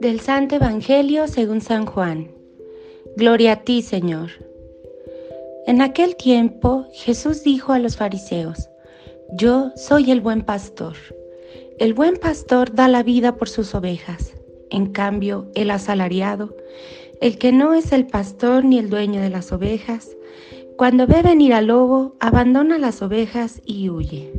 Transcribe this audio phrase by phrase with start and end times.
[0.00, 2.30] Del Santo Evangelio según San Juan.
[3.16, 4.30] Gloria a ti, Señor.
[5.66, 8.68] En aquel tiempo Jesús dijo a los fariseos,
[9.32, 10.94] Yo soy el buen pastor.
[11.80, 14.34] El buen pastor da la vida por sus ovejas.
[14.70, 16.56] En cambio, el asalariado,
[17.20, 20.16] el que no es el pastor ni el dueño de las ovejas,
[20.76, 24.32] cuando ve venir al lobo, abandona las ovejas y huye.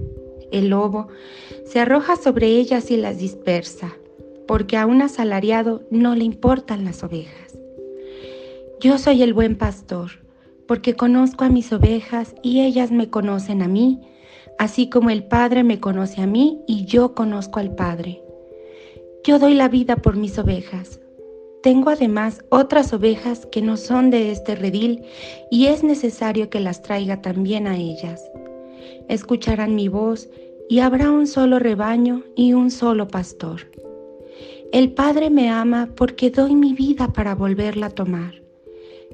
[0.53, 1.09] El lobo
[1.65, 3.97] se arroja sobre ellas y las dispersa
[4.49, 7.55] porque a un asalariado no le importan las ovejas.
[8.81, 10.09] Yo soy el buen pastor,
[10.67, 14.01] porque conozco a mis ovejas y ellas me conocen a mí,
[14.57, 18.23] así como el Padre me conoce a mí y yo conozco al Padre.
[19.23, 20.99] Yo doy la vida por mis ovejas.
[21.61, 25.03] Tengo además otras ovejas que no son de este redil
[25.51, 28.19] y es necesario que las traiga también a ellas.
[29.09, 30.27] Escucharán mi voz
[30.67, 33.67] y habrá un solo rebaño y un solo pastor.
[34.71, 38.35] El Padre me ama porque doy mi vida para volverla a tomar.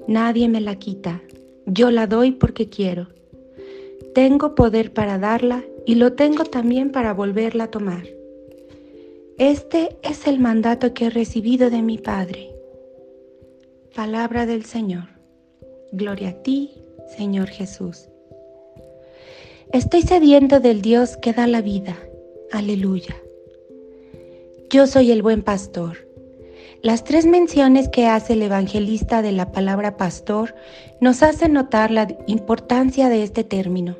[0.05, 1.21] Nadie me la quita,
[1.65, 3.07] yo la doy porque quiero.
[4.13, 8.03] Tengo poder para darla y lo tengo también para volverla a tomar.
[9.37, 12.53] Este es el mandato que he recibido de mi Padre.
[13.95, 15.07] Palabra del Señor.
[15.93, 16.71] Gloria a ti,
[17.17, 18.09] Señor Jesús.
[19.71, 21.97] Estoy sediento del Dios que da la vida.
[22.51, 23.15] Aleluya.
[24.71, 26.07] Yo soy el buen pastor.
[26.81, 30.55] Las tres menciones que hace el evangelista de la palabra pastor
[30.99, 33.95] nos hacen notar la importancia de este término.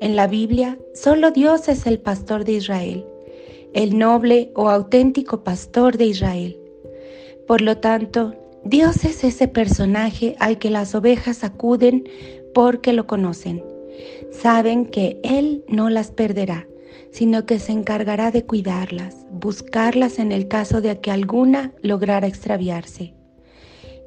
[0.00, 3.06] En la Biblia, solo Dios es el pastor de Israel,
[3.72, 6.60] el noble o auténtico pastor de Israel.
[7.46, 8.34] Por lo tanto,
[8.64, 12.06] Dios es ese personaje al que las ovejas acuden
[12.52, 13.64] porque lo conocen.
[14.30, 16.68] Saben que Él no las perderá
[17.10, 23.14] sino que se encargará de cuidarlas, buscarlas en el caso de que alguna lograra extraviarse.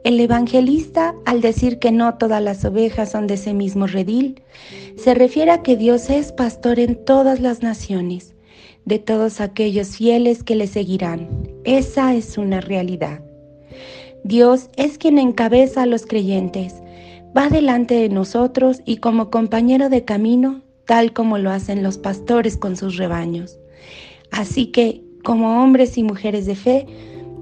[0.04, 4.42] El evangelista, al decir que no todas las ovejas son de ese mismo redil,
[4.98, 8.34] se refiere a que Dios es pastor en todas las naciones,
[8.86, 11.30] de todos aquellos fieles que le seguirán.
[11.66, 13.22] Esa es una realidad.
[14.24, 16.82] Dios es quien encabeza a los creyentes,
[17.38, 22.58] va delante de nosotros y como compañero de camino tal como lo hacen los pastores
[22.58, 23.58] con sus rebaños.
[24.30, 26.86] Así que, como hombres y mujeres de fe,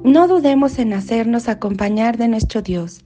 [0.04, 3.02] no dudemos en hacernos acompañar de nuestro Dios.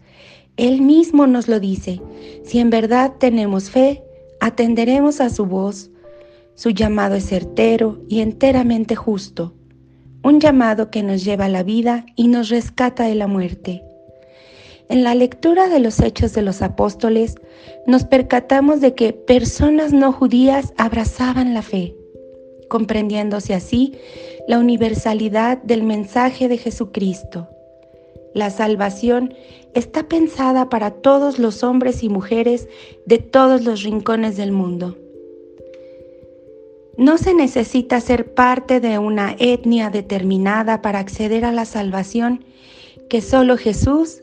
[0.57, 2.01] Él mismo nos lo dice.
[2.43, 4.03] Si en verdad tenemos fe,
[4.41, 5.89] atenderemos a su voz.
[6.55, 9.53] Su llamado es certero y enteramente justo.
[10.23, 13.81] Un llamado que nos lleva a la vida y nos rescata de la muerte.
[14.93, 17.33] En la lectura de los hechos de los apóstoles
[17.87, 21.95] nos percatamos de que personas no judías abrazaban la fe,
[22.69, 23.97] comprendiéndose así
[24.47, 27.49] la universalidad del mensaje de Jesucristo.
[28.35, 29.33] La salvación
[29.73, 32.67] está pensada para todos los hombres y mujeres
[33.07, 34.95] de todos los rincones del mundo.
[36.97, 42.45] No se necesita ser parte de una etnia determinada para acceder a la salvación
[43.09, 44.22] que solo Jesús